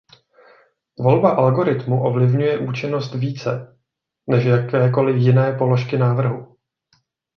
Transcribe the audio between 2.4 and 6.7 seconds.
účinnost více než jakékoli jiné položky návrhu.